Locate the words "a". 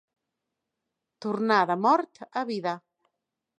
2.43-2.47